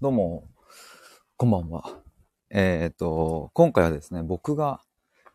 [0.00, 0.46] どうも、
[1.36, 1.98] こんばんは。
[2.50, 4.80] えっ、と、今回はですね、僕が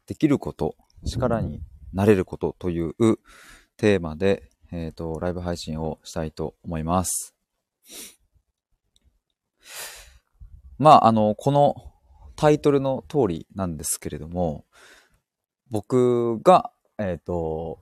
[0.08, 2.94] できること、力になれることという
[3.76, 7.36] テーマで、えっ、と、ライブ配信をしたいと思います。
[10.80, 11.76] まあ、あの、この
[12.38, 14.64] タイトルの通りなんですけれども、
[15.72, 17.80] 僕が、えっ、と、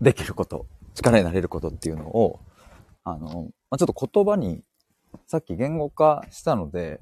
[0.00, 2.40] できること、力になれることっていうのを、
[3.04, 4.64] あの、まあ、ちょっと言葉に
[5.26, 7.00] さっき言語化したので、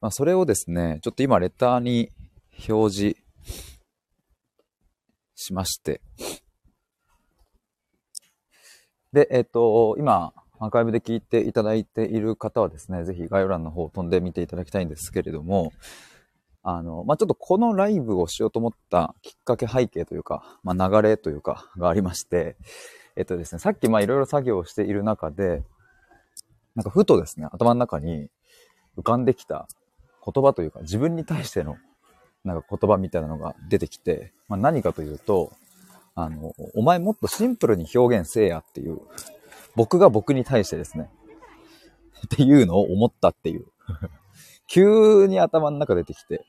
[0.00, 2.10] まあ、それをですね、ちょっと今レターに
[2.68, 3.16] 表示
[5.34, 6.00] しまして。
[9.12, 15.72] で、えっ、と、今、アーカイブで聞いていただいている方はですね、ぜひ概要欄の方を飛んでみていただきたいんですけれども、
[16.62, 22.56] あの、まあ、ちょっとこのライブをしようと思ったきっかけ背景というか、まあ、流れというかがありまして、
[23.16, 25.62] えっとですね、さっきまいろいろ作業をしている中で、
[26.74, 28.30] なんかふとですね、頭の中に
[28.96, 29.68] 浮かんできた
[30.24, 31.76] 言葉というか、自分に対しての
[32.44, 35.52] なんか言葉みたいなのが出てきて、まあ、何かというと、
[36.14, 39.00] あの、お前もっとシンプルに表現せえやっていう、
[39.74, 41.10] 僕が僕に対してですね、
[42.26, 43.66] っていうのを思ったっていう。
[44.66, 46.44] 急に頭の中出てきて。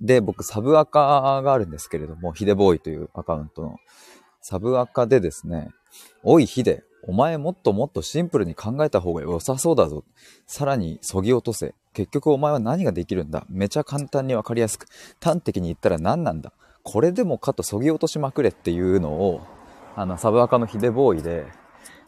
[0.00, 3.76] で、僕サブアカがあるんですけれども、ヒデボーイというアカウントの
[4.40, 5.70] サブアカでですね、
[6.24, 10.04] おいヒデ、お前もっともっとシンプルに考えた方が良さそうだぞ。
[10.46, 11.74] さらにそぎ落とせ。
[11.92, 14.86] 結局お前は何ができるんだめちゃ簡単にわかりやすく。
[15.22, 19.40] 端的に言ったら何なんだこれでもかとそぎ落としまくれっていうのを、
[19.94, 21.46] あの、サブアカのヒデボーイで、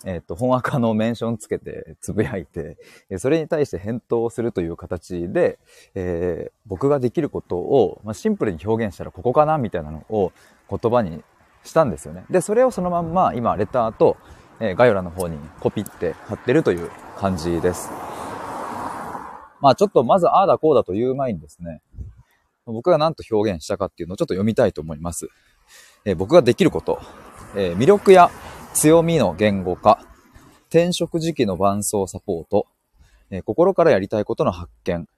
[0.05, 2.77] えっ、と、本アカのメンションつけてつぶやいて、
[3.19, 5.59] それに対して返答をするという形で、
[5.95, 10.33] えー僕ができることを、まあ、シンプルに表現したらここかなみたいなのを
[10.71, 11.23] 言葉に
[11.63, 12.25] したんですよね。
[12.31, 14.17] で、それをそのまんま今、レターと、
[14.61, 17.91] え概要欄の方にコピって貼ってるという感じです。
[19.61, 21.81] まあちょっとまずああだこうだという前にですね、
[22.67, 25.29] 僕が何と表現したかっていうのをちょっと読みたいと思います。
[26.05, 27.01] え僕ができること、
[27.57, 28.31] え魅力や
[28.75, 30.01] 強みの言語化、
[30.69, 32.67] 転職時期の伴走サポート、
[33.31, 35.09] え心からやりたいことの発見、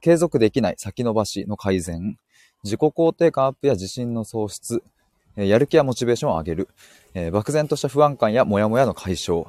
[0.00, 2.18] 継続できない先延ばしの改善、
[2.62, 4.82] 自己肯定感アップや自信の喪失、
[5.36, 6.68] やる気やモチベーションを上げる、
[7.14, 9.46] え漠然とした不安感やモヤモヤの解消、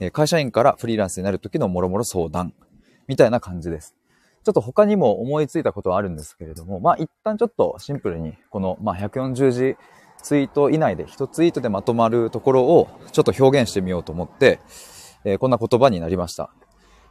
[0.00, 2.54] え会社員からフリーランスになる時のもろもろ相談、
[3.06, 3.94] みたいな感じです。
[4.44, 9.76] ちょっと他にも思いついたことはあるんですけれども、まあ一旦ちょっとシンプルに、この、まあ140字
[10.22, 14.60] ツイート以内で、一ツイートでまとまるところをちょっと表現してみようと思って、
[15.24, 16.50] えーこんな言葉になりました。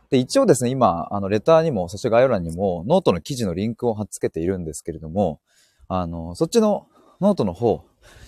[0.09, 5.41] で、一応ですね、今、あの、レターにも、そして概要欄にも、ノートの記事のリンクを貼っ付けているんですけれども、
[5.89, 6.87] あの、そっちの
[7.19, 7.83] ノートの方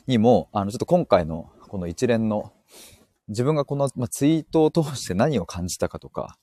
[0.10, 2.52] にも、あの、ちょっと今回のこの一連の、
[3.28, 6.38] 自分がこの、まあ、ツイートを通して何を感じたかとか、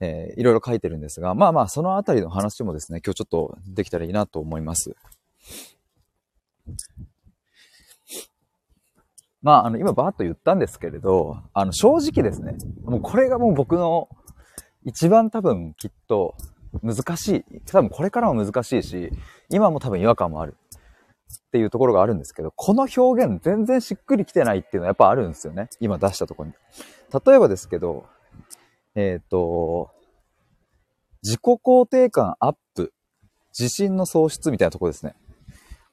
[0.00, 4.96] えーいろいろ書いてるんですが、まあまあ、そのあたりの話もですね、今日ちょっとできたらいいなと思います。
[9.42, 14.08] まあ、あの、今バーッと言ったんですけれど、あの、正直ですね、もうこれがもう僕の
[14.84, 16.34] 一番多分きっと
[16.82, 19.12] 難しい、多分これからも難しいし、
[19.50, 20.56] 今も多分違和感もある
[21.46, 25.68] っていうところがあるんですけど、この表現全然しっくりきてないっていうのはやっぱあるんですよね。
[25.80, 26.52] 今出したとこに。
[27.24, 28.06] 例えばですけど、
[28.94, 29.90] えっ、と、
[31.22, 32.92] 自己肯定感アップ、
[33.58, 35.14] 自信の喪失みたいなとこですね。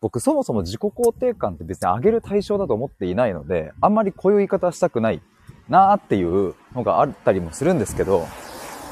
[0.01, 5.21] 僕そもそも自己肯定感って別に上げる対象だと思っていないので、あんまりこういう言い方したくない
[5.67, 8.27] なーっていうのがあったりもするんですけど、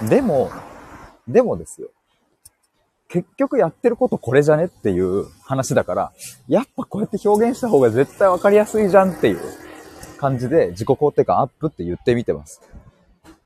[0.10, 0.50] でも、
[1.28, 1.90] でもですよ。
[3.14, 6.14] 結局やってることこれじゃねっていう話だから、
[6.48, 9.40] やっぱこうやって表現した方が絶対わかりやすいじゃんっていう
[10.18, 12.60] 感じで自己肯定感アップって言ってみてます。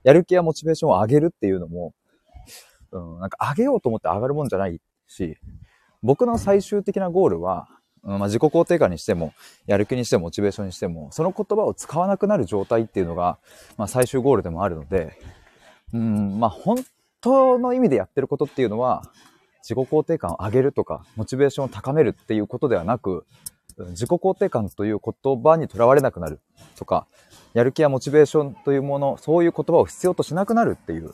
[0.06, 1.94] やる気やモチベーションを上げるっていうのも、
[2.94, 5.38] うん、なんか上げようと思って上がるもんじゃないし、
[6.02, 7.68] 僕の最終的なゴールは、
[8.04, 9.34] うんまあ、自己肯定感にしても、
[9.66, 13.38] やる気にしても、モチベーションにしても、その言葉を使わなくなる状態っていうのが、
[13.76, 15.20] まあ、最終ゴールでもあるので、
[15.94, 16.78] うん、まあ、本
[17.20, 19.04] 当の意味でやってることっていうのは、
[19.68, 23.25] 自己肯定感を上げるとか、モチベーションを高めるっていうことではなく、
[23.90, 26.40] 自己肯定感という言葉にとらわれなくなる
[26.78, 27.06] とか、
[27.54, 31.12] やる気やモチベーションというもの、そういう言葉を必要としなくなるっていう、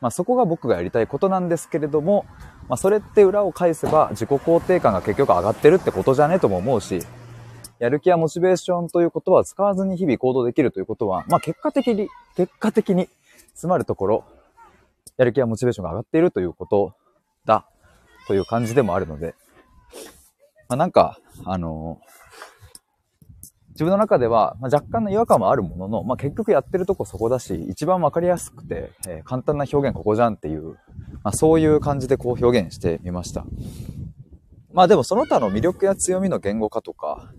[0.00, 2.24] まあ、そこが僕がやりたいことなんですけれども、
[2.68, 7.00] まあ、それって裏を返せば自己肯定感が結局上がってるってことじゃねとも思うし、
[7.80, 13.08] やる気やモチベーションという言葉を使わずに日々行動できるということは、まあ、結果的に、結果的に、
[13.54, 14.24] 詰まるところ、
[15.16, 16.94] やる気やモチベーションが上がっているということ
[17.44, 17.66] だ、
[18.28, 19.34] という感じでもあるので、
[20.68, 21.98] まあ、なんか、あの
[23.70, 30.72] 自分の中では、まあ、若干の違和感はあるものの、まあ、結局やってるとこそこだし、一番わかりやすくて、えー、簡単な表現ここじゃんっていう、
[31.22, 33.46] まあ、そういう感じでこう表現してみました。
[34.72, 37.32] まあでもその他の魅力や強みの言語化とか、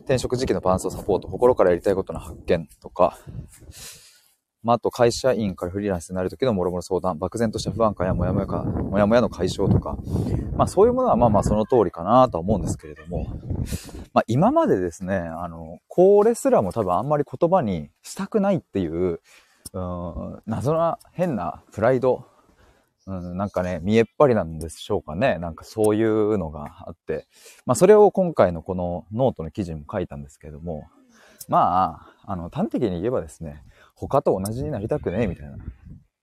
[0.00, 3.18] 転職時期のバランスをサポート、心からやりたいことの発見とか、
[4.64, 9.98] まあ、あと会社員からフリーランスになる時のもろもろ相談、漠然とした不安感やモヤモヤか、モヤモヤの解消とか、
[10.56, 13.26] まあそういうものはまあまあその通りかなとは思うんですけれども、
[14.14, 19.20] まあ今までですね、あの、これすらも多分あんまり言葉にしたくないっていう、
[19.74, 22.24] うん、謎な変なプライド、
[23.06, 25.36] うん、なんかね、見えっ張りなんでしょうかね。
[25.38, 27.26] なんかそういうのがあって、
[27.66, 30.84] まあそれを今回のこのノートの記事にも書いたんですけれども、
[31.48, 33.62] まあ、あの、端的に言えばですね、
[34.08, 35.56] 他と同じになりたくねえみたいな。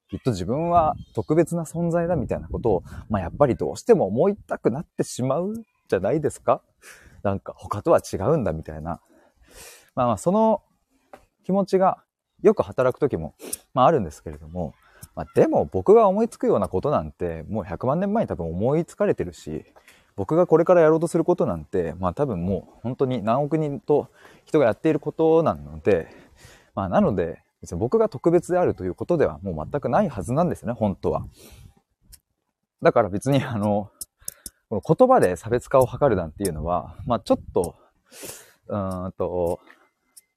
[0.10, 5.54] きっと自分は特別な存在だみたいなことを、まあやっぱりどうしても思いたくなってしまう
[5.88, 6.62] じゃないですか？
[7.24, 9.00] なんか他とは違うんだみたいな。
[9.96, 10.64] まあまあその
[11.46, 12.04] 気持ちが
[12.42, 13.36] よく働く時も、
[13.74, 14.74] まああるんですけれども、
[15.16, 19.64] まあでも僕が思いつくようなことなんてもう100万年前に多分思いつかれてるし、
[20.18, 24.10] 僕がこれからやろうとすることなんて、まあ多分もう本当に何億人と
[24.44, 26.10] 人がやっていることなので、
[26.76, 31.26] まあなので、別に僕が特別であるということではもう全くないはずなんですね、本当は。
[32.82, 33.92] だから別にあの、
[34.70, 37.76] この言葉で差別化を図るなんていうのは、まあちょっと、
[38.68, 39.60] うーんと、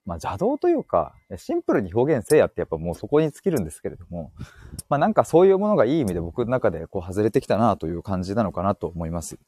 [0.05, 4.31] まあ邪道というか、シンプルに表現せいやってやっぱもうそこに尽きるんですけれども、
[4.87, 9.39] まあなんかそういうものがいい意味で僕の中でこう外れてきたなという感じなのかなと思います。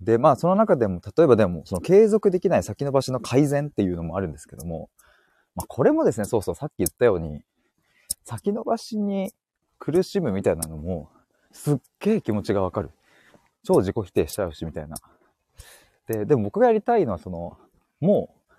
[0.00, 4.90] で、まあその中でも、例えばでも、その継続できない先延ばしの改善っていうのもあるんですけども、
[5.54, 7.42] まあこれもですね、そうそう、さっき言ったように、
[8.24, 9.32] 先延ばしに
[9.78, 11.10] 苦しむみたいなのも、
[11.52, 12.90] すっげえ気持ちがわかる。
[13.64, 14.96] 超自己否定しちゃうし、みたいな。
[16.06, 17.58] で、でも僕がやりたいのは、その、
[18.00, 18.52] もう、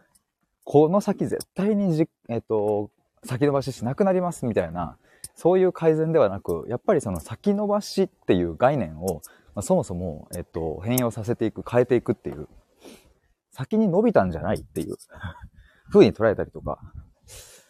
[0.65, 2.91] この先絶対にじ、えっ、と、
[3.23, 4.97] 先延ばししなくなりますみたいな、
[5.37, 9.21] そういう改善ではなく、やっぱりその先延ばしっていう概念を
[9.57, 12.47] まあ、そもそも、えっと、変容させていく、変えていくっていう、
[13.49, 14.97] 先に伸びたんじゃないっていう
[15.91, 16.77] 風に捉えたりとか、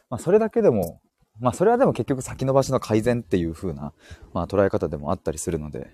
[0.10, 1.00] まあ、それだけでも、
[1.40, 3.94] まあ、それはでも結局先延ばしの改善っていう風な、
[4.34, 5.90] まあ、捉え方でもあったりするので、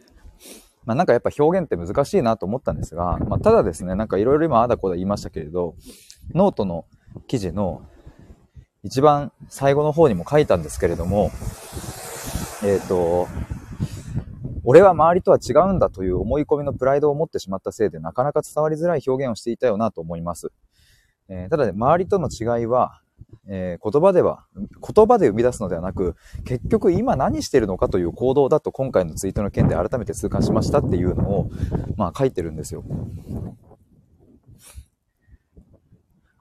[0.84, 5.76] まあ、なんかやっぱ表現って難しいなと思ったんですが、まあ、ただですね、なんかいろいろ今あだこだ言いましたけれど、
[6.34, 6.88] ノートの
[7.28, 7.84] 記事の
[8.84, 11.32] 一番最後の方にも書いたんですけれども、
[12.64, 13.28] えっ、ー、と、
[14.66, 20.52] 俺は周りとは違うんだという思い込みのプライドを持ってしまったせいでなかなか伝わりづらい表現をしていたよなと思います。
[21.30, 23.02] えー、ただね、周りとの違いは、
[23.48, 26.16] えー、言葉では、言葉で生み出すのではなく、
[26.46, 31.50] 結局今何してるのかという行動だと今回のツイートの件で改めて痛感しましたっていうのを、
[31.96, 32.84] まあ書いてるんですよ。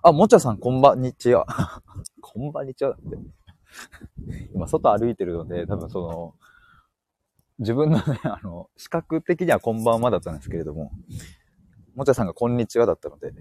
[0.03, 1.47] あ、もちゃさんこんばんにちは。
[2.33, 3.19] こんばんにちはだって。
[4.55, 6.35] 今外歩いてるので、多分その、
[7.59, 10.93] 自分のね、あの、視覚的にはこんばんはだったんですけれども、
[11.95, 13.35] もちゃさんがこんにちはだったので、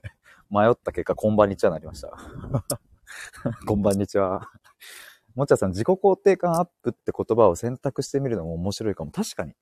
[0.48, 2.10] 迷った結果、こんばんにちはになりました。
[3.68, 4.50] こんばんにちは。
[5.34, 9.10] もちゃさん、自己肯定感アップって言葉を選択してみるのも面白いかも。
[9.10, 9.52] 確かに。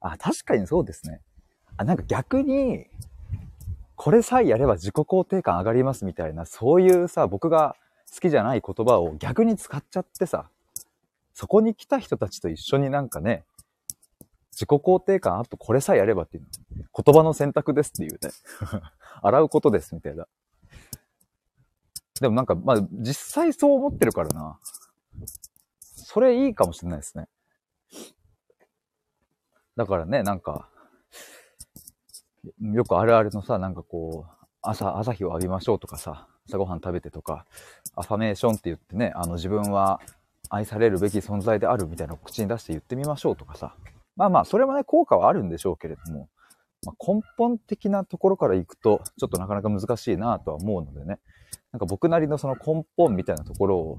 [0.00, 1.22] あ、確かにそうですね。
[1.76, 2.88] あ、なんか逆に、
[3.94, 7.76] これさえやれば自己肯定感上がりますみたいな、そういうさ、僕が
[8.12, 10.50] 好きじゃない言葉を逆に使っちゃってさ、
[11.34, 13.44] そこに来た人たちと一緒になんかね、
[14.52, 16.48] 自己肯定感アップこれさえやればっていうの。
[17.04, 18.18] 言葉の選択ですっていうね。
[19.22, 20.26] 洗うことですみたいな。
[22.20, 24.58] でもなんか、まあ実際そう思ってるからな。
[25.80, 27.28] それいいかもしれないですね。
[29.76, 30.68] だからね、なんか、
[32.60, 37.44] よくあるあるのさ、なんかこう、朝、朝日を浴びましょうとかさ、朝ごはん食べてとか、
[37.94, 40.00] アファメーションって言ってね、あの自分は
[40.48, 43.74] 愛されるべき存在であるみたいな口に出して言ってみましょうとかさ。
[44.16, 46.28] まあまあ、それもね、効果はあるんでしょうけれども、
[46.84, 51.18] まあ、根本的なところからいくと、ちょっとなかなか難しいなとは思うのでね。
[51.70, 53.96] なんか僕なりのその根本みたいなところを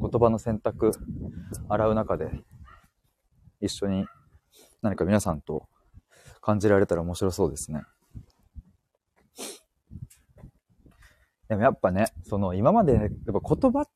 [0.00, 0.92] 言葉の選択、
[1.68, 2.30] 洗う中で
[3.60, 4.06] 一緒に
[4.82, 5.66] 何か皆さんと
[6.40, 7.82] 感じられたら面白そうですね。
[11.52, 13.08] でもやっぱね、その今まで、やっ
[13.42, 13.88] ぱ言葉っ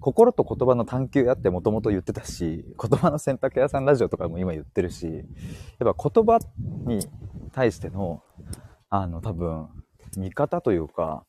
[0.00, 5.06] 心と言葉の探求やってもともと言ってたし、言葉の選択屋さんラジオとかも今言ってるし、
[5.78, 6.38] やっぱ言葉
[6.86, 7.06] に
[7.52, 8.22] 対しての、
[8.88, 9.68] あの、多分、
[10.16, 11.26] 見方というか、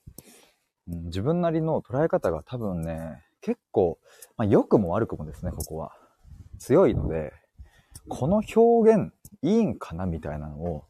[0.87, 3.99] うん、自分なりの捉え方が多分ね、結構、
[4.37, 5.91] まあ、良くも悪くもですね、ここは。
[6.59, 7.33] 強いので、
[8.07, 9.11] この表現
[9.41, 10.85] いいんかなみたいなのを、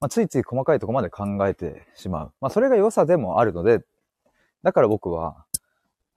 [0.00, 2.32] まあ、ついつい細かいところまで考えてしまう。
[2.40, 3.84] まあ、それが良さでもあるので、
[4.62, 5.44] だから僕は、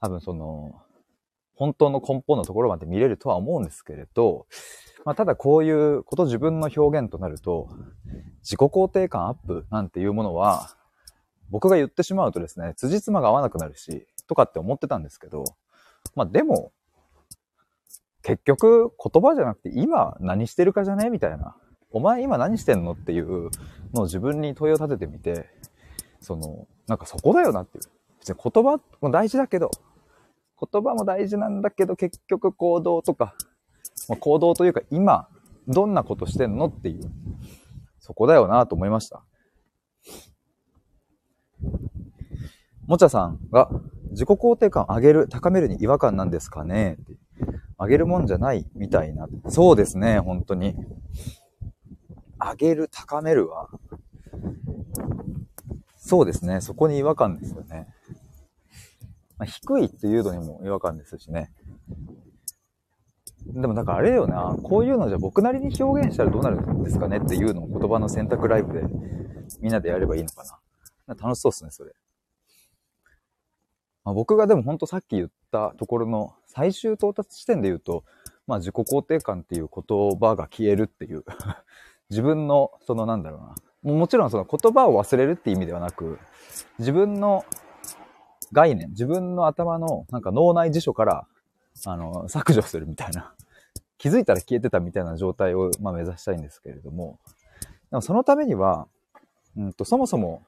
[0.02, 0.82] 多分その、
[1.56, 4.46] 本当の根本のところまで見れるとは思うんですけれど、
[5.06, 7.70] まあ、ただこういうこと自分の表現となると、
[8.42, 10.76] 自己肯定感アップなんていうものは、
[11.50, 15.44] 僕が言ってしまうとですね、辻褄が合わなくなるし、とかって思ってたんですけど、
[16.16, 16.72] まあでも、
[18.24, 21.12] 結局言葉じゃなくて今何してるかじゃね？
[21.12, 21.56] みたいな。
[21.92, 22.94] お前今何してんの？
[22.94, 23.52] っていう
[23.94, 25.48] のを自分に問いを立ててみて、
[26.20, 27.84] その、なんかそこだよなっていう。
[28.26, 29.70] 別に言葉も大事だけど、
[30.60, 33.36] 言葉も大事なんだけど結局行動とか、
[34.10, 35.28] まあ、行動というか今
[35.68, 37.12] どんなことしてんのっていう、
[38.00, 39.24] そこだよなと思いました。
[42.88, 43.70] もちゃさんが
[44.12, 46.98] 自己肯定感上げる、高めるに違和感なんですかね？
[47.02, 47.14] って
[47.80, 49.28] 上げるもんじゃないみたいな。
[49.50, 50.76] そうですね、本当に。
[52.40, 53.70] 上げる、高めるは、
[55.98, 57.88] そうですね、そこに違和感ですよね。
[59.38, 61.52] まあ、低いっていうのにも違和感ですしね。
[63.48, 68.84] でもなんかあれだよな、こういうのじゃ僕なりに表現したらどうなるんですかねっていうのを言葉の選択ライブで
[69.62, 70.44] みんなでやればいいのか
[71.08, 71.16] な。
[71.16, 71.92] 楽しそうですね、それ。
[74.04, 78.04] まあ、僕がでも本当さっき言ったところの最終到達地点で言うと、
[78.48, 81.24] まあ自己肯定感っていう言葉が消えるっていう
[82.10, 83.38] 自分の、そのなんだろ
[83.84, 83.96] うな。
[83.96, 86.18] もちろんその言葉を忘れるって意味ではなく、
[86.80, 87.46] 自分の
[88.52, 91.28] 概念、自分の頭のなんか脳内辞書から、
[91.86, 93.34] あの、削除するみたいな。
[93.98, 97.18] 気づいたら消えてたみたいな状態を、まあ、目指したいんですけれども、
[97.90, 98.88] でもそのためには、
[99.58, 100.42] うんと、そもそも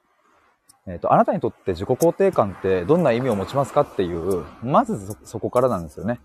[0.88, 6.20] えっ、ー、と、あなたにとって自己肯定感ってどんな意味を持ちますかっていう、まずそこからなんですよね。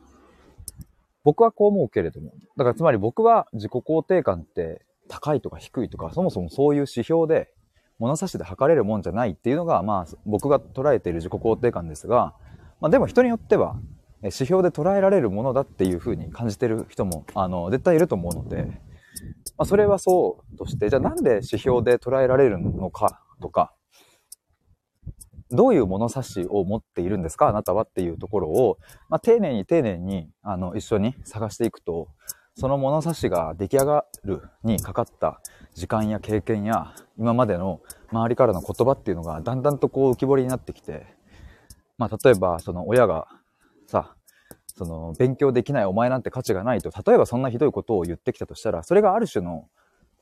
[1.24, 2.32] 僕はこう思うけれども。
[2.56, 7.52] だからつまり僕は自己肯定感って高いとか低いとか、そもそもそういう指標で
[8.02, 12.34] 物差しで測れるもんじゃないっていうのが、まあ僕が捉えている自己肯定感ですが、
[12.80, 13.76] まあでも人によっては
[14.22, 18.64] 指標で捉えられるものだっていうふうに感じてる人も、あの、絶対いると思うので、
[19.56, 23.72] まあそれはそうとして、じゃあなんで指標で捉えられるのかとか、
[25.52, 28.78] どういう物差しを持っているんですかあなたはっていうところを、
[29.10, 32.08] まあ、丁寧に丁寧に、あの、一緒に探していくと、
[32.54, 35.40] その物差しが出来上がるにかかった
[35.74, 37.80] 時間や経験や、今までの
[38.10, 41.06] 周りからの言葉っていうのがだんだんとこう浮き彫りになってきて、
[41.98, 43.26] まあ、例えば、その親が
[43.86, 44.14] さ、
[44.74, 49.68] その、勉強できないお前なんて価値がないと、例えばそんなひどいことを言ってきたとしたら、それがある種の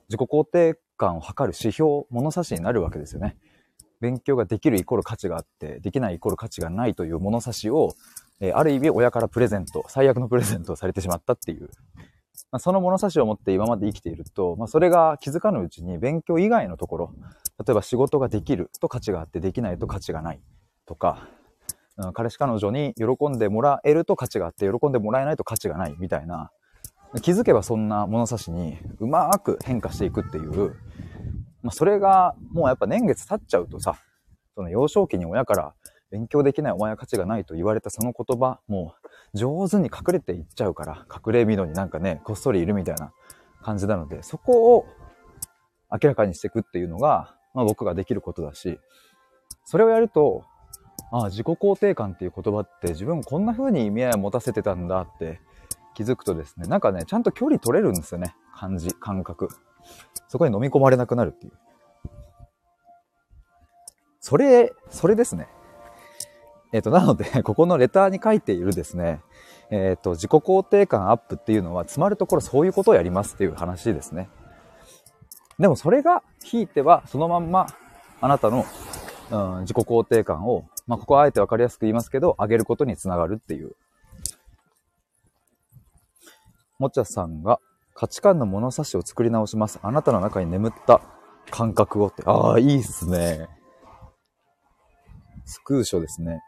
[0.09, 3.37] 自己肯定感を測る指標、物差しになるわけですよね。
[4.01, 7.95] 勉強ができるイコール価値があって、できないイコール価値がないという物差しを、
[8.41, 11.71] えー、ある意味親からプレゼント、最悪のプレゼントをされてしまったっていう。
[12.53, 17.15] まあ、その物差しを持って今まで生きていると、まあ、それが気づかぬうちに勉強以外のところ、
[17.65, 20.41] 例えば仕事ができると価値があって、できないと価値がない
[20.87, 21.29] とか、
[21.97, 26.51] うん、彼氏彼女に喜んでもらえると価値があって、喜んでもらえないと価値がないみたいな、
[27.23, 30.77] 気づけばそんな物差しにうまく変化していくっていう、
[31.63, 33.97] まあ、それがもうやっぱ年月経っちゃうとさ、
[34.55, 35.75] その幼少期に親から
[36.11, 38.95] 勉強できないお前は価値がないと言われたその言葉、も
[39.35, 43.13] う上手に隠れていっちゃうから、隠れみのになんかね、こっそりいるみたいな
[43.63, 44.87] 感じなので、そこを
[45.91, 48.79] 明らかにしていくっていうのが、まあ僕ができることだし、
[49.65, 50.45] それをやると、
[51.13, 55.41] ああ、自己肯定感っていう言葉って自分こんな風に意味合いを持たせてたんだって
[55.95, 58.35] 気づくとですね、なんかね、ちゃんと距離取れるんですよね。
[58.55, 59.49] 感じ、感覚。
[60.29, 61.53] そこに飲み込まれなくなるっていう。
[64.21, 65.49] それ、それですね。
[66.73, 69.23] えっ、と、なので、 ここのレターに書いているですね、
[69.71, 74.29] えっ、と、自己肯定感アップっていうのは、つまるところそういうことをやりますっていう話ですね。
[75.59, 77.67] でもそれが、ひいては、そのまんま、
[78.21, 78.65] あなたの、
[79.31, 83.77] うん、自己肯定感を、まあ、ここはあえてわかりやすく言いますけど、上げることにつながるっていう。
[86.79, 87.61] もちゃさんが、
[87.95, 89.79] 価値観の物差しを作り直します。
[89.83, 91.03] あなたの中に眠った
[91.51, 92.23] 感覚をって。
[92.25, 93.60] ああ、いいっすね。
[95.51, 96.41] スクーショですね。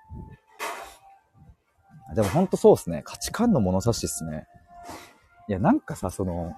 [2.15, 3.03] でもほんとそうっすね。
[3.05, 4.47] 価値観の物差しっすね。
[5.49, 6.55] いや、なんかさ、その、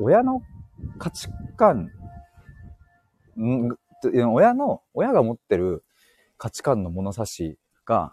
[0.00, 0.42] 親の
[0.98, 1.90] 価値観、
[3.36, 3.76] ん
[4.32, 5.84] 親の、親が持ってる
[6.38, 8.12] 価値観の物差しが、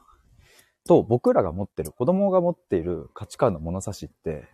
[0.86, 4.50] と僕らが持ってる、子供が持っている価値観の物差しって、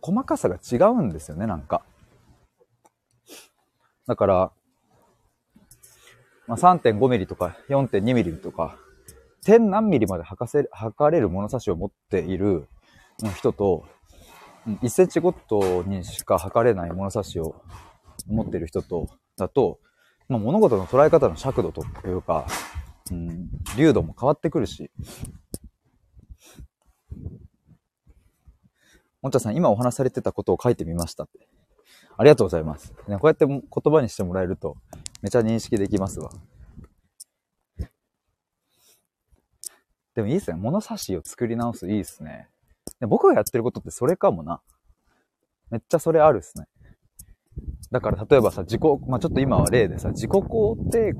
[0.00, 1.84] 細かさが違うんですよね、なんか。
[4.06, 4.52] だから、
[6.46, 8.76] まあ、3.5ミリとか4.2ミリとか、
[9.44, 12.68] 点何ミリまで測せ測れる物差しを持っている
[13.36, 13.84] 人と、
[14.66, 17.56] 1センチごとにしか測れない物差しを
[18.28, 19.78] 思っている人と、だと、
[20.28, 22.46] まあ、物事の捉え方の尺度というか、
[23.10, 24.90] うん、流度も変わってくるし、
[29.20, 31.48] もちゃさん、今お話されてたことを書いてみましたって。
[32.16, 32.94] ありがとうございます。
[33.08, 34.76] ね、こうやって言葉にしてもらえると、
[35.24, 36.30] めちゃ認識できますわ。
[40.14, 40.58] でもいいっすね。
[40.58, 42.50] 物差しを作り直すいいっすね。
[43.00, 44.60] で僕がやってることってそれかもな。
[45.70, 46.66] めっちゃそれあるっすね。
[47.90, 51.14] だから例えばさ、自己、まあ、ちょっと今は例でさ、自己肯定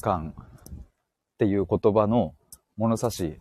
[0.00, 0.86] 感っ
[1.36, 2.34] ていう言葉の
[2.78, 3.38] 物差し、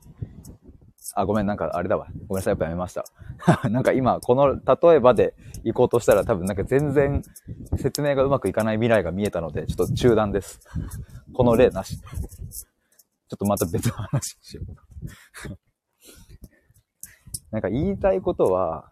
[1.15, 2.07] あ、ごめん、なんかあれだわ。
[2.27, 3.05] ごめんなさい、やっぱやめました。
[3.69, 4.61] なんか今、この例
[4.95, 7.21] えばで行こうとしたら多分なんか全然
[7.77, 10.59] 説明がうまくいかない未来が見えたので、ちょっと中断です。
[11.33, 11.97] この例なし。
[11.99, 14.75] ちょっとまた別の話しよう。
[17.51, 18.91] なんか言いたいことは、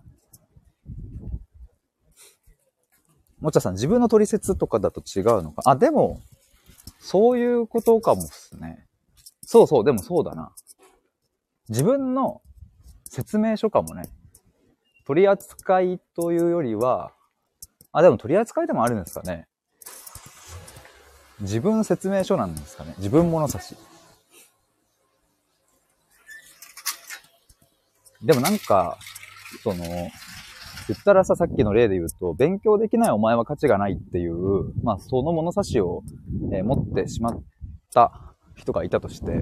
[3.39, 5.61] もちゃさん、自分の取説とかだと違うのか？
[5.65, 6.21] あ、でも、
[6.99, 8.85] そういうことかもっすね。
[9.43, 10.51] そうそう、でもそうだな。
[11.69, 12.41] 自分の
[13.05, 14.03] 説明書かもね。
[15.05, 17.13] 取り扱いというよりは、
[17.93, 19.47] あ、でも取り扱いでもあるんですかね。
[21.39, 22.93] 自分説明書なんですかね。
[22.97, 23.75] 自分物差し。
[28.23, 28.97] でもなんか、
[29.63, 30.09] その、言
[30.99, 36.03] ったらさ、さっきの例で言うと、勉強できないお前は価値がないっていう、まあ、その物差しを、
[36.51, 37.43] えー、持ってしまっ
[37.93, 39.41] た人がいたとして、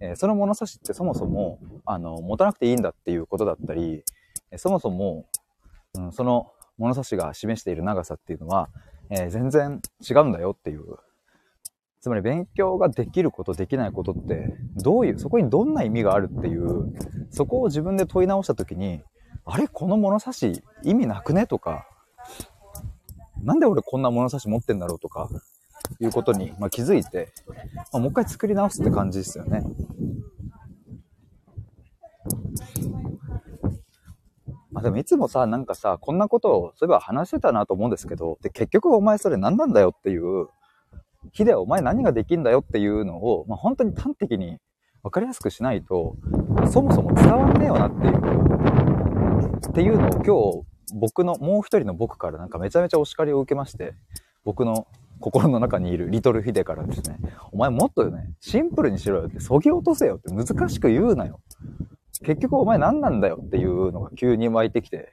[0.00, 4.04] え、その物差しってそもそも、あの、持たなくていいんだっていうことだったり、
[4.56, 5.26] そもそも、
[5.94, 8.68] うん、その物差しが示している長さっていうのは、
[9.10, 10.84] えー、全然違うんだよっていう。
[12.00, 16.92] つまり勉強ができること、できないことって、どういう、そこにどんな意味があるっていう、
[17.30, 19.02] そこを自分で問い直したときに、
[19.44, 19.66] あれ？
[19.66, 21.46] この物差し意味なくね？
[21.46, 21.88] とか、
[23.42, 24.98] なんで俺こんな物差し持ってんだろう？
[25.00, 25.28] とか、
[26.00, 29.62] いうことに、まあ、気づいて、まあ、もう一回作り直すって感じですよね。
[34.70, 40.46] まあでもいつもさ、なんかさ、こんなことを、そういえば話してたなと思うんですけど、で、結局お前それ何なんだよっていう、
[41.32, 44.58] ヒデお前何ができんだよっていうのを、まあ本当に端的に
[45.02, 46.16] 分かりやすくしないと、
[46.70, 53.94] そもそも伝わんねえよなっていう、っていうのを今日、僕の、もう一人の僕からなんかめちゃめちゃお叱りを受けまして、
[54.44, 54.86] 僕の
[55.20, 57.18] 心の中にいるリトルヒデからですね、
[57.52, 61.40] お前もっとね、シンプルにしろよって、そぎ落とせよって難しく言うなよ。
[62.24, 65.12] 結局お前何なんだよっていうのが急に湧いてきて、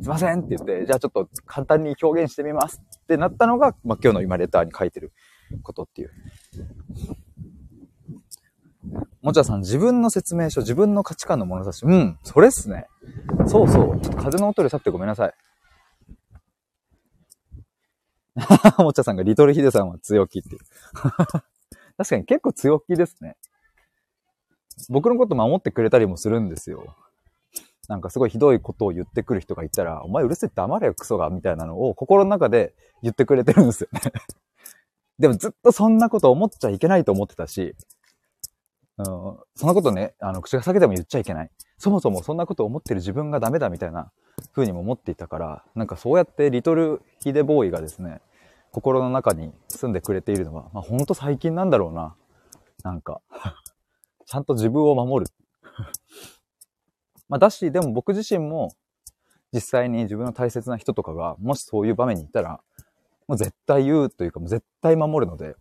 [0.00, 5.12] すいませんって言って、じゃあちょっと簡単に表現してみますってなったのが、まあ、今日の今レターに書いてる
[5.62, 6.10] ことっていう。
[9.22, 11.84] もちゃさん、自分の説明書、自分の価値観の物差し。
[11.84, 12.86] うん、それっすね。
[13.46, 14.00] そうそう。
[14.00, 15.34] ちょっと風の音で去ってごめんなさい。
[18.78, 20.60] もちゃさんがリトルヒデさんは強気っていう。
[21.96, 23.36] 確かに結構強気ですね。
[24.90, 26.96] 僕のこと守ってくれたりもするんですよ。
[27.88, 34.00] なんかすごいひどいことを言ってくる人がいたら、お前うるせえ黙れよクソが、みたいなのを心の中で言ってくれてるんですよね
[35.18, 37.74] でもずっとそんなこと思っちゃいけないと思ってたし、
[38.98, 39.04] うん、
[39.54, 41.50] そんなことね、あの、口が裂けても言っちゃいけない。
[41.78, 44.10] そもそもそんなこと思ってる自分がダメだみたいな
[44.52, 48.20] 風にも思っていたから、なんかそうやってリトルヒデボーイがですね、
[48.72, 52.14] 心の中に住んでくれているのは、まあほんと最近なんだろうな。
[52.82, 53.20] なんか
[54.26, 55.32] ちゃんと自分を守る。
[57.28, 58.72] まあ、だし、でも僕自身も、
[59.52, 62.60] 実際に自分の大切な人とかが、もしそういう場面に行ったら、
[63.26, 65.56] もう絶対言うというか、もう絶対守るので、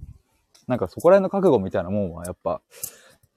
[0.68, 2.62] なんかそこら辺の覚悟みたいなもんはやっぱ、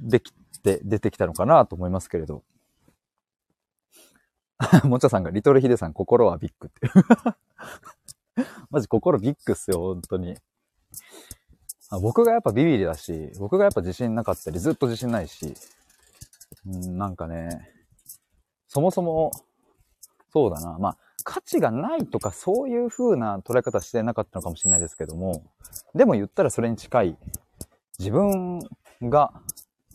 [0.00, 2.42] できて、出てきたのかなと思いますけれど。
[4.84, 6.88] もちゃさんが、リトルヒデさん、心はビッグって
[8.70, 10.36] マジ心ビッグっすよ、本当に。
[12.02, 15.54] 僕がやっぱビビリだし、僕がやっぱ自信なかったり、ずっと自信ないし、
[16.68, 17.72] ん、なんかね、
[18.66, 19.30] そもそも、
[20.32, 25.42] そうだな、まあ、価値がないとかそういう風な捉え方してなかったのかもしれないですけども、
[25.94, 27.16] でも言ったらそれに近い、
[27.98, 28.60] 自分
[29.02, 29.32] が、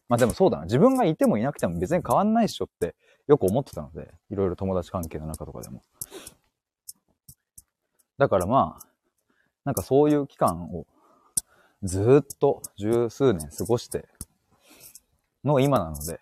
[0.10, 2.96] まあでもそうだな、自分がいてもいなくても別に変わんないっしょって
[3.28, 5.84] よく思ってたので、いろいろ友達関係の中とかでも。
[8.18, 8.88] だからまあ、
[9.66, 10.86] なんかそういう期間を
[11.84, 14.08] ずっと十数年過ごして
[15.44, 16.20] の今なので、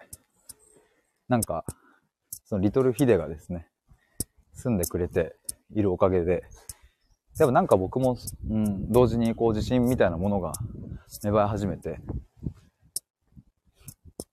[1.28, 1.66] なんか、
[2.46, 3.68] そのリトルヒデがですね、
[4.54, 5.36] 住んでくれて
[5.74, 6.44] いるおかげで、
[7.38, 8.18] でもなんか僕も、
[8.50, 10.52] うん、同時にこう自信みたいなものが
[11.24, 12.00] 芽生え始めて、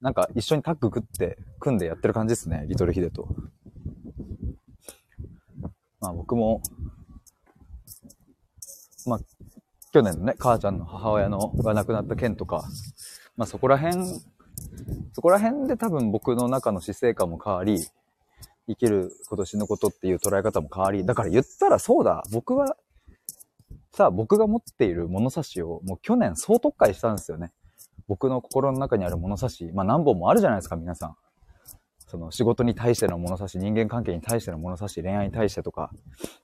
[0.01, 3.29] なんか一緒にタッグ組って組んでやってる感じですね、リトルヒデと。
[6.01, 6.63] まあ僕も
[9.07, 9.21] まあ
[9.93, 12.65] 去年のね、母ちゃんの母親のが亡くなった件とか、
[13.37, 14.05] まあそこら辺、
[15.13, 17.79] そこら辺で多分僕の中の死生観も変わり、
[18.69, 22.77] 生きる今年のことっていう捉え方も変わり、だから言ったらそうだ、僕は、
[23.93, 27.53] さあ僕が持っている物差しをもう去年総特会したんですよね。
[28.09, 31.17] 僕の心の中にある物差し、まあ何本もあるじゃないですか、皆さん。
[32.07, 35.91] その仕事に対しての物差し、人間関係に対しての物差し、恋愛に対してとか、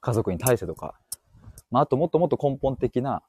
[0.00, 0.94] 家族に対してとか、
[1.70, 3.22] まああともっともっと根本的な、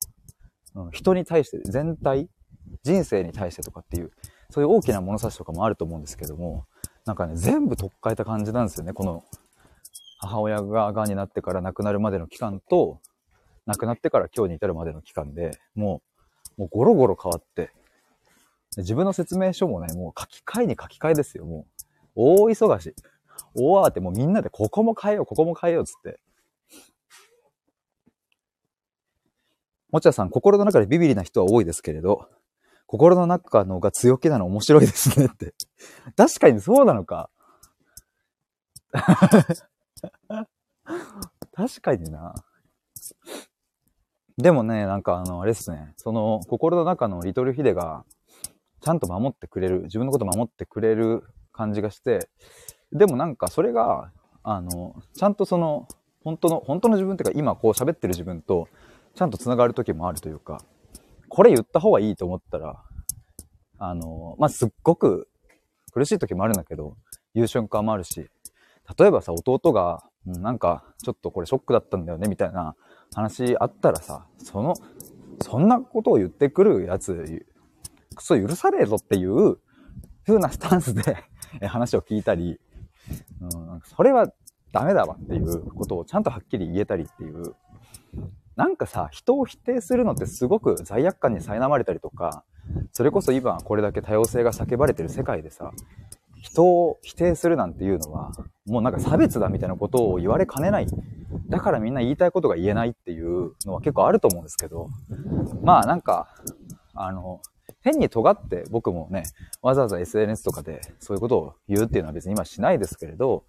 [0.75, 2.29] うん、人に対して、全体、
[2.83, 4.11] 人生に対してとかっていう、
[4.49, 6.65] そういう大きな物差しとかもあると思うんですけども、
[7.05, 8.91] なんかね、全部取っ換えた感じなんですよね。
[8.91, 9.23] この、
[10.19, 12.99] 母親が癌になってから亡くなるまでの期間と、
[13.65, 16.01] 亡くなってから今日に至るまでの期間で、も
[16.57, 17.71] う、もうゴロゴロ変わって、
[18.77, 21.83] 自分の説明書もね、もう書き換えに書き換えですよ、もう。
[22.15, 22.95] 大忙し。
[23.53, 26.19] 大慌て、もうみんなでここも変えよう、ここも変えよう、つって。
[29.91, 32.27] もちゃさん、心の中でビビリな人は多いですけれど、
[32.85, 35.53] 心の中のが強気なの面白いですねって。
[36.17, 37.29] 確かにそうなのか。
[41.53, 42.35] 確かにな。
[44.38, 45.93] でもね、なんかあの、あれですね。
[45.95, 48.03] その、心の中のリトルヒデが、
[48.85, 52.29] ちゃんと守ってくれる、自分のこと守ってくれる感じがして、
[52.93, 54.11] でもなんかそれが、
[54.43, 55.87] あの、ちゃんとその、
[56.23, 58.67] 本当の、本当の自分っていうか、今こう喋ってる自分と、
[59.15, 60.61] ちゃんと繋がる時もあるというか、
[61.29, 62.83] これ言った方がいいと思ったら、
[63.79, 65.29] あの、まあ、すっごく
[65.91, 66.95] 苦しい時もあるんだけど、
[67.33, 68.29] 言う瞬間もあるし、
[68.99, 72.75] 例えばさ、弟が、なんか、ちょっとこれショックだったんだよね、みたいな
[73.15, 74.75] 話あったらさ、その、
[75.41, 77.47] そんなことを言ってくるやつ、
[78.15, 79.58] クソ許されえぞっていう
[80.25, 81.17] 風なスタンスで
[81.67, 82.60] 話を聞いたり、
[83.41, 84.32] うん、それは
[84.71, 87.56] ダメだわっていうことをちゃんとはっきり言えたりっていう。
[88.56, 92.45] なんかさ、人を否定するのってすごく罪悪感に苛まれたりとか、
[92.93, 95.71] それこそ今これだけ多様性が叫ばれてる世界でさ、
[96.41, 98.32] 人を否定するなんていうのは、
[98.65, 100.88] もうなんか差別だみたいなことを言われかねない。
[101.49, 104.89] だからみんな言いたいことが言えないっていうのは結構あると思うんですけど、
[105.63, 106.28] まあなんか、
[106.93, 107.41] あの、
[107.85, 109.23] 変に尖って僕もね、
[109.61, 113.43] わざわざ SNS とかでそういうことを言うっていうのは別に今しないですけれど、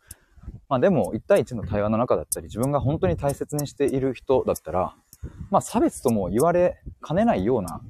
[0.68, 4.94] まあでも1対1の対話の中だったり、自分が本当に大切にしている人だったら、
[5.50, 7.80] まあ差別とも言われかねないような、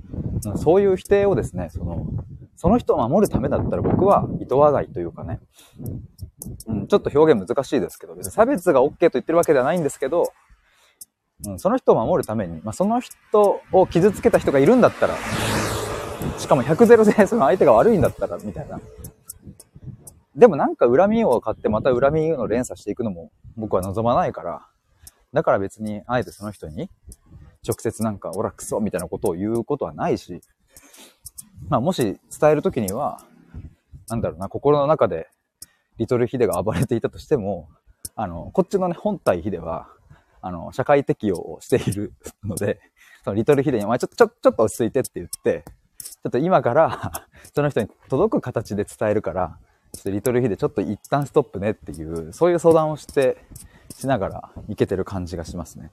[0.56, 2.06] そういう否定をですね、その、
[2.54, 5.40] その人を守るためだったら僕は厭わないというかね、
[6.68, 10.32] うん、ちょっと表現難しいですけど、別に差別が OK と言ってるわけではないんですけど、
[11.44, 15.14] うん、その人を守るために、まあ、その人を傷つけた人がいるんだったら、
[16.38, 18.81] しかも100ゼロでその相手が悪いんだったら、みたいな。
[20.35, 24.66] でもなんか恨みを買ってまた恨みの連鎖していくのも僕は望まないから、
[25.33, 26.90] だから別にあえてその人に
[27.66, 30.42] 直接なんかオラクソみたいなことを言うことはないし、
[31.68, 33.20] まあもし伝えるときには、
[34.09, 35.29] なんだろうな、心の中で
[35.98, 37.68] リトルヒデが暴れていたとしても、
[38.14, 39.88] あの、こっちのね、本体ヒデは、
[40.42, 42.12] あの、社会適応をしている
[42.44, 42.81] ので、
[43.24, 45.64] そのリトルヒデに、お前ちょっと、ちょ、ちょっと落ち着いてって言って、
[46.14, 47.12] ちょっと今から
[47.55, 49.59] その人に届く形で伝えるから、
[49.92, 53.37] ちょっとリトルヒでちょっと一旦ストップねっていう、そういう相談をして、
[53.90, 55.90] しながらいけてる感じがしますね。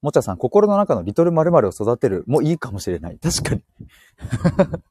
[0.00, 3.18] もちゃさん、心の中のリトル〇〇を育てるもいいかもしれない。
[3.18, 3.64] 確かに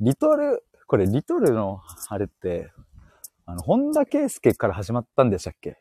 [0.00, 2.72] リトル、これリトルのあれって、
[3.46, 5.78] あの、本田圭佑から始まったんでしたっけ？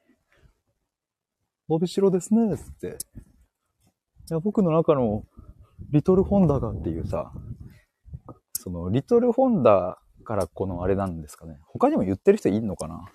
[1.70, 2.98] 伸びしろですね、つって。
[4.30, 5.24] いや、僕の中の
[5.92, 7.32] リトルホンダがっていうさ、
[8.54, 11.58] その、リトルホンダからこのあれなんですかね。
[11.66, 13.10] 他にも言ってる人いんのかな？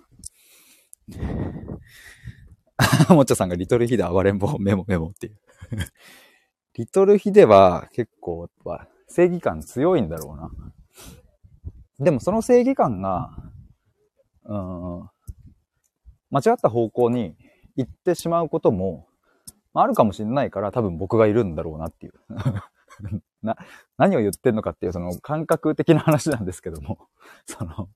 [3.15, 5.39] もっちゃさんがリトルヒデ暴れん坊メモメモっていう。
[6.75, 8.49] リトルヒデは結構
[9.09, 10.51] 正義感強いんだろうな。
[11.99, 13.31] でもその正義感が、
[14.45, 15.11] うん、
[16.31, 17.37] 間違った方向に
[17.77, 19.07] 行ってしまうことも
[19.75, 22.13] あるかもしれないから多分僕がいるんだろうなっていう
[23.43, 23.57] な、
[23.97, 27.09] 何を言ってんのかっていうその感覚的な話なんですけども
[27.47, 27.89] その、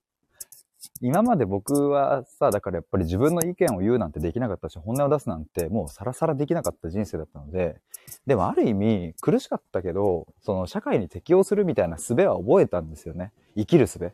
[1.01, 7.79] 今まで僕はさ、だからやっぱり自分の意見を言うなんてできなかったし、本音を出すなんてもうさらさらできなかった人生だったので、
[8.25, 13.31] でもある意味苦しかったけど、その社会に適応するみたいな術は覚えたんですよね。
[13.55, 14.11] 生きる術。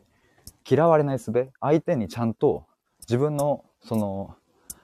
[0.68, 1.50] 嫌われない術。
[1.60, 2.66] 相手にちゃんと
[3.00, 4.36] 自分のその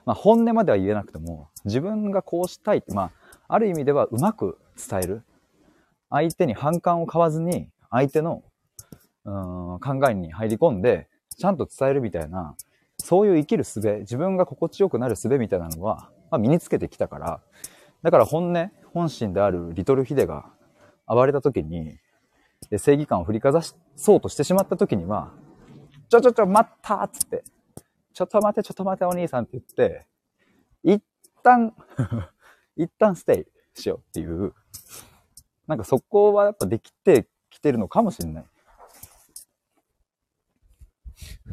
[0.05, 3.11] まあ、本音までは言えなくても、自分がこうしたいって、まあ、
[3.47, 5.23] ある意味ではうまく伝える。
[6.09, 8.43] 相手に反感を買わずに、相手の、
[9.25, 12.55] うん、考えに入り込んで、ちゃんと伝えるみたいな、
[12.97, 17.41] そういう生きる術、自分が心地よくなる術みたいなのは、まあ、身につけてきたから、
[18.03, 20.51] だから本音、本心であるリトルヒデが
[21.07, 21.97] 暴れた時に、
[22.77, 23.61] 正義感を振りかざ
[23.95, 25.31] そうとしてしまった時には、
[26.09, 27.43] ちょちょちょ、待ったっつって、
[28.13, 30.07] ちょっと待て、ちょっと待て、お兄さんって言って、
[30.83, 31.03] 一
[31.43, 31.73] 旦
[32.75, 34.53] 一旦ステイしようっていう、
[35.67, 38.45] なんかそこはやっぱできてきてるのかもしれない。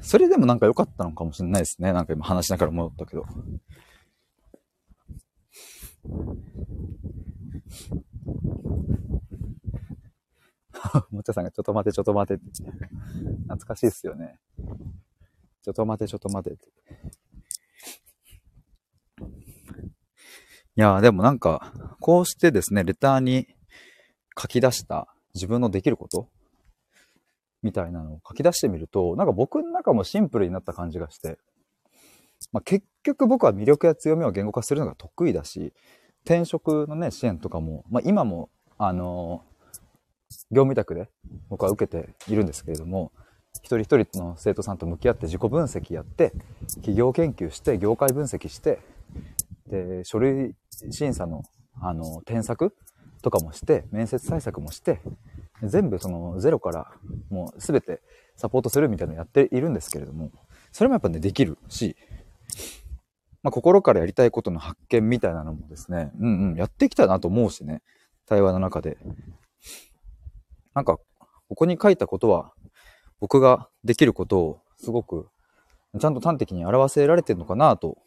[0.00, 1.92] それでもなんか良かったのかもしれないですね。
[1.92, 3.24] なんか今話しながら戻ったけど。
[11.10, 12.62] もちゃさんがちょっと待て、ちょっと待てって。
[13.42, 14.38] 懐かしいっすよね。
[15.64, 16.68] ちょっと待て、ちょっと待てって。
[20.76, 23.48] いやでもなんか、こうしてですね、レターに
[24.40, 26.28] 書き出した自分のできること？
[27.62, 31.38] みたいなのを書き出してみると、なんか僕の中もシンプルになった感じがして、
[32.52, 35.72] まあ、結局僕は魅力や強みを言語化するのが得意だし、
[36.24, 39.42] 転職のね、支援とかも、まあ、今も、あの
[40.52, 41.08] 業務委託で
[41.48, 43.10] 僕は受けているんですけれども、
[43.62, 46.32] 一人一人の生徒さんと向き合って自己分析やって、
[46.76, 48.80] 企業研究して、業界分析して、
[49.68, 50.54] で、書類
[50.90, 51.42] 審査の、
[51.80, 52.74] あの、添削
[53.22, 55.00] とかもして、面接対策もして、
[55.62, 56.92] 全部そのゼロから
[57.30, 58.00] もう全て
[58.36, 60.30] サポートするみたいなのやっているんですけれども、
[60.72, 61.96] それもやっぱね、できるし、
[63.42, 67.82] まあ、心からやりたいことの発見みたいなのもですね、うんうん、やってきたなと思うしね、
[68.26, 68.98] 対話の中で。
[70.74, 70.98] なんか、
[71.48, 72.52] ここに書いたことは、
[73.20, 75.28] 僕ができることをすごく、
[75.98, 77.98] ちゃんと端的に表せられてるのかなと。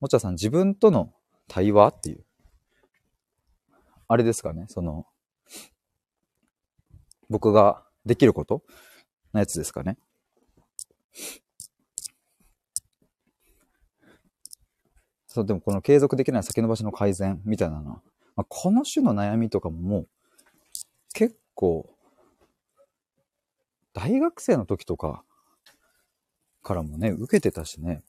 [0.00, 1.12] もちゃさん、自分との
[1.48, 2.24] 対話っていう。
[4.06, 5.06] あれですかね、その、
[7.28, 8.62] 僕ができること
[9.34, 9.98] のやつですかね。
[15.26, 18.02] そう、でもこの継続できない先延ばしの改善みたいなのは、
[18.34, 20.08] まあ、この種の悩みとかももう
[21.12, 21.88] 結構、
[23.98, 25.24] 大学生の時とか
[26.62, 28.04] からもね、受けてたしね、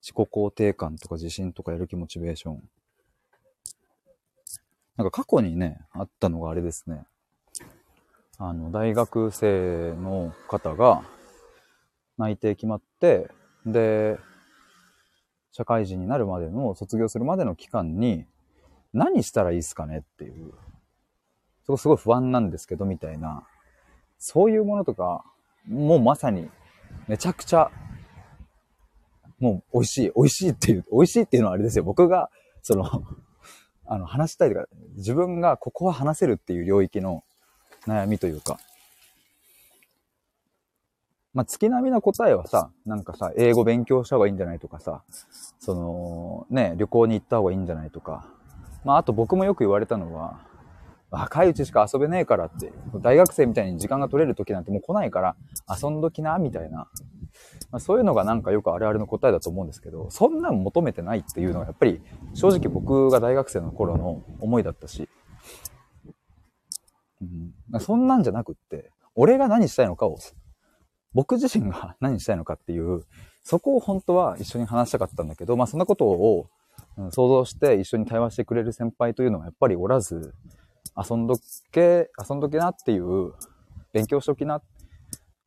[0.00, 2.62] 自己肯定感とか自信とかやる気モチベーション。
[4.96, 7.04] なんか過去にね、あったのがあれですね。
[8.38, 11.04] あの、大学生の方が
[12.16, 13.30] 内定決まって、
[13.66, 14.18] で、
[15.50, 18.24] 社会人になるまでの、卒業するまでの期間に、
[18.94, 20.54] 何したらいいっすかねっていう、
[21.66, 23.46] そこすごい不安なんですけど、みたいな、
[24.24, 25.24] そういうものとか、
[25.66, 26.48] もうまさに、
[27.08, 27.72] めちゃくちゃ、
[29.40, 31.82] もう美味しい、美味しいっていう、美味しいっていうのはあれですよ。
[31.82, 32.30] 僕が、
[32.62, 32.84] その、
[33.84, 37.24] あの、話したいとか、自分がここは話せるっていう領域の
[37.88, 38.60] 悩みというか、
[41.34, 45.02] まあ、月並みな答えはさ、なんかさ、英語勉強した方がいいんじゃないとかさ、
[45.58, 48.24] その、ね、旅行に行った方がいいんじゃないとか、
[48.84, 50.51] まあ、あと僕もよく言われたのは、
[51.12, 55.36] 若いうちしか遊べねえからって、大学生みたいに時間が取れる時なんてもう来ないから
[55.68, 56.88] 遊んどきな、みたいな。
[57.70, 62.00] まあ、そういうのがなんかよくあれあれの答えだと思うんですけど、そんなん求めてないっていうのはやっぱり
[62.32, 65.08] 正直僕が大学生の頃の思いだったし、
[67.20, 70.18] うん、そんなんじゃなくって、俺が何したいのかを
[71.12, 73.04] 僕自身が何したいのかっていう、
[73.44, 76.46] そこを本当は一緒に話したかったんだけど、まあそんなことを、
[77.10, 80.34] 想像して一緒に対話してくれる先輩というのはやっぱりおらず、
[80.96, 81.36] 遊んど
[81.70, 83.32] け、遊んどけなっていう、
[83.92, 84.62] 勉強しときな、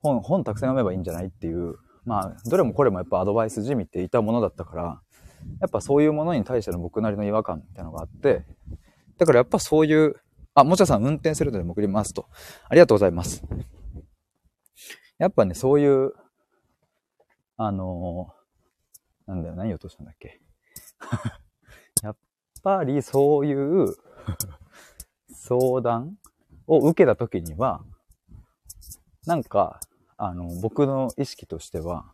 [0.01, 5.01] 本、本たくさん読めばいいんじゃないっていう、まあ、どれもこれもやっぱアドバイスじみっていたものだったから、
[5.61, 8.45] やっぱそういうものに対しての僕なりの違和感みたいなのがあって、
[9.17, 10.15] だからやっぱそういう、
[10.53, 12.27] あ、もちゃさん運転するので送りますと。
[12.69, 13.43] ありがとうございます。
[15.17, 16.13] やっぱね、そういう、
[17.57, 20.41] あのー、なんだよ、何言おうとしたんだっけ。
[22.03, 22.17] やっ
[22.61, 23.95] ぱりそういう
[25.47, 26.17] 相談
[26.65, 27.83] を受けた時には、
[29.27, 29.79] なんか、
[30.17, 32.05] あの、僕の意識としては、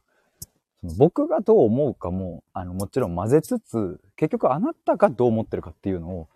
[0.81, 6.27] その僕がどう思うかも、あの、もちろん混ぜつつ、結局あなたがどう思ってるかっていうのを、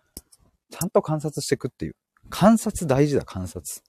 [0.71, 1.95] ちゃんと観察していくっていう。
[2.29, 3.84] 観察大事だ、観察。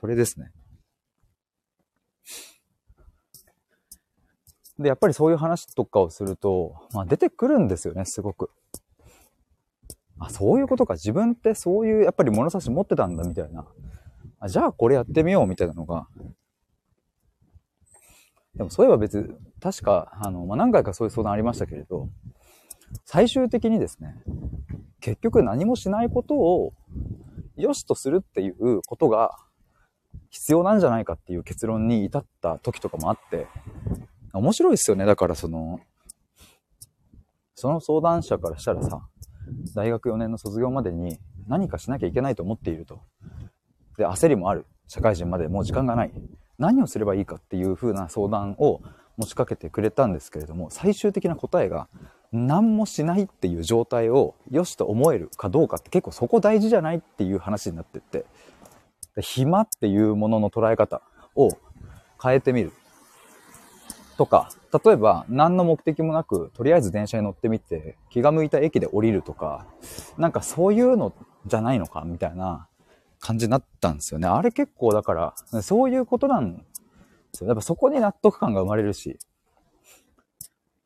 [0.00, 0.52] それですね。
[4.78, 8.50] で、やっぱりそういう話とかをすると、まあ出てくるんですよね、すごく。
[10.20, 10.94] あ、そういうことか。
[10.94, 13.66] 自分ってそういう、やっぱり物差し持ってたんだ、みたいな。
[14.38, 16.06] あじゃあこれやってみよう、みたいなのが。
[18.54, 22.08] でもそういえば別、確か、あの、まあ、何回かそういう相談ありましたけれど、
[23.04, 24.22] 最終的にですね、
[25.00, 26.74] 結局何もしないことを
[27.56, 29.38] 良しとするっていうことが
[30.28, 33.46] 必要なんじゃないかっていう結論に至った時とかもあって、
[34.32, 35.06] 面白いですよね。
[35.06, 35.80] だからその、
[37.54, 39.06] その相談者からしたらさ、
[39.74, 43.00] 大学4年の卒業までに何かしなきゃいけないと思っていると。
[43.98, 44.66] で、焦りもある。
[44.88, 46.12] 社会人までもう時間がない。
[46.58, 48.82] 何をすればいいかっていう風な相談を
[49.16, 51.88] 持ちかけてくれたんですけれども、最終的な答えが
[52.32, 58.24] 何もしないっていう状態を良しと思えるかどうかって結構そこ大事じゃないっていう話になってって、
[59.20, 61.02] 暇っていうものの捉え方
[61.34, 61.50] を
[62.22, 62.72] 変えてみる。
[64.20, 64.50] とか、
[64.84, 69.66] 例えば何の目的もなく、とりあえず電車に乗ってみて、気が向いた駅で降りるとか、
[70.18, 71.14] なんかそういうの
[71.46, 72.68] じゃないのかみたいな
[73.18, 74.28] 感じになったんですよね。
[74.28, 76.64] あれ結構だから、そういうことなんで
[77.32, 77.48] すよ。
[77.48, 79.18] やっぱそこに納得感が生まれるし。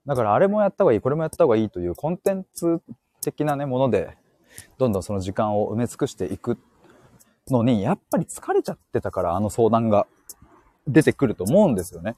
[0.07, 2.81] だからあれもやった方がいい、これもやった方がいいというコンテンツ
[3.21, 4.17] 的なね、もので、
[4.79, 6.57] どんどんその時間を埋め尽くしていく
[7.49, 10.07] のに、やっぱり疲れちゃってたからあの相談が
[10.87, 12.15] 出てくると思うんですよね。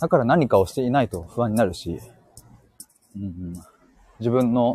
[0.00, 2.00] だから何かをしていないと不安になるし、
[3.16, 3.52] うんうん、
[4.18, 4.74] 自分の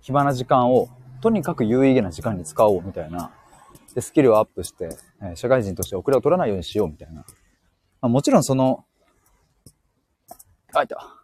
[0.00, 0.88] 暇な時間を
[1.20, 3.30] とにかく有意義な時間に使おうみたいな、
[3.94, 7.20] で、スキルをアップして、え社会人として遅れを取らないようにしようみたいな。
[7.20, 7.24] ま
[8.02, 8.84] あ、もちろんその、
[10.72, 11.16] あ、いた。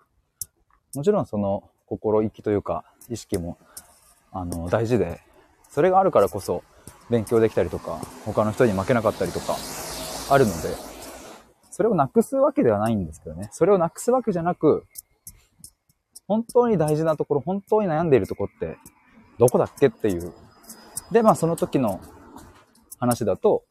[0.95, 3.59] もちろんその心意気というか意識も、
[4.33, 5.21] あの、大事で、
[5.71, 6.63] それがあるからこそ
[7.11, 9.57] 勉強できたりとか、他の人に負けなかったりとか、
[10.31, 10.88] あるので、
[11.79, 13.51] それをなくすわけではないんですけどね。
[13.53, 14.85] それをなくすわけじゃなく、
[16.27, 18.77] 本当に大事なところ、本当に悩んでいるとこって、
[19.39, 20.33] どこだっけっていう。
[21.13, 22.01] で、まあその時の
[22.99, 23.63] 話だと、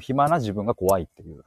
[0.00, 1.44] 暇な自分が怖いっていう。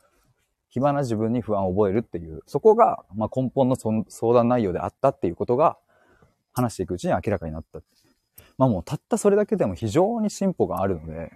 [0.69, 2.43] 暇な自分に不安を覚えるっていう。
[2.45, 5.79] そこが、ま、根本の相談内容であったっていうことが、
[6.53, 7.79] 話していくうちに明らかになった。
[8.59, 11.31] まあもうたったそれだけでも非常に進歩があるので、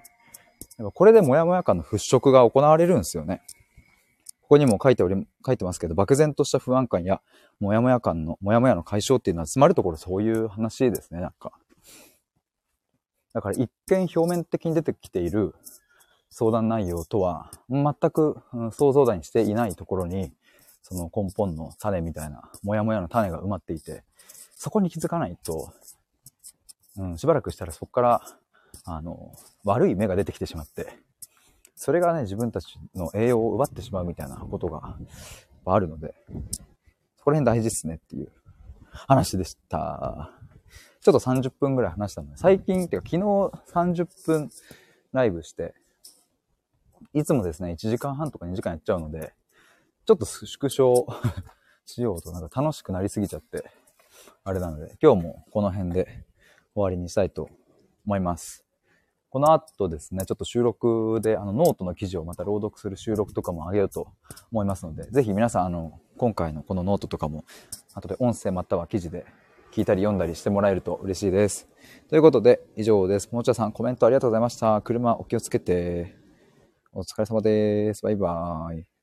[0.93, 3.41] これでモヤモヤ感の払拭が行われるんですよね。
[4.49, 7.21] ここにも書いており、書いてますけど、漠然とした不安感や、
[7.59, 11.51] もやもや感の、もやもやの解消っていうのは、つまるところそういう話ですね、なんか。
[13.31, 15.53] だから一見表面的に出てきている
[16.31, 18.39] 相談内容とは、全く
[18.71, 20.33] 想像だにしていないところに、
[20.81, 24.03] その根本の種みたいな、もやもやの種が埋まっていて、
[24.55, 25.71] そこに気づかないと、
[26.97, 28.21] うん、しばらくしたらそこから、
[28.85, 29.31] あの、
[29.63, 30.87] 悪い芽が出てきてしまって、
[31.81, 34.97] それがね、自分たちの栄養を奪ってしまうみたいなことが
[35.65, 36.13] あるので、
[37.15, 38.29] そこら辺大事っすねっていう
[38.91, 40.29] 話でした。
[40.99, 43.23] ちょっと30分ぐらい話したので、最近っていうか昨日
[44.03, 44.49] 30分
[45.13, 45.73] ライブして、
[47.13, 49.31] いつもですね、1時間半とか2時間やっちゃうので、
[50.05, 51.07] ちょっと縮小
[51.85, 53.63] しようとなんか楽しくなりすぎちゃって、
[54.43, 56.25] あれなので、今日もこの辺で
[56.75, 57.49] 終わりにしたいと
[58.05, 58.65] 思います。
[59.29, 64.07] この後ですね、ちょっと収録で、あの、ノートの記事をまた朗読する収録とかもあげようと
[64.51, 67.45] 思いますので、ぜひ皆さん、あの、今回のこのノートとかも、
[67.93, 69.25] 後で音声または記事で
[69.71, 71.67] 聞いたり読んだりしてもらえると嬉しいです。
[72.09, 73.29] ということで、以上です。
[73.31, 74.81] ももちゃさん、コメントありがとうございました。
[74.81, 76.15] 車お気をつけて。
[76.91, 78.01] お疲れ様です。
[78.01, 78.98] バイバーイ。